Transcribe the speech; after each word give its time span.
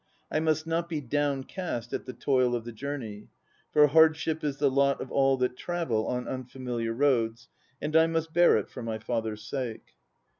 I 0.31 0.39
must 0.39 0.65
not 0.65 0.89
be 0.89 0.99
downcast 0.99 1.93
at 1.93 2.05
the 2.07 2.13
toil 2.13 2.55
of 2.55 2.65
the 2.65 2.71
journey; 2.71 3.27
8 3.69 3.73
for 3.73 3.85
hardship 3.89 4.43
is 4.43 4.57
the 4.57 4.71
lot 4.71 4.99
of 4.99 5.11
all 5.11 5.37
that 5.37 5.55
travel 5.55 6.07
on 6.07 6.27
unfamiliar 6.27 6.91
roads, 6.91 7.49
and 7.79 7.95
I 7.95 8.07
must 8.07 8.33
bear 8.33 8.57
it 8.57 8.67
for 8.67 8.81
my 8.81 8.97
father's 8.97 9.43
sake. 9.43 9.93